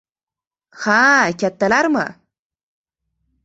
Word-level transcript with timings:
—Ha-a, 0.83 1.29
kattalarmi? 1.39 2.05